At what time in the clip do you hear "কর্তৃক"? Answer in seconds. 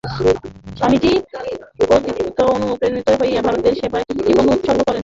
1.81-2.37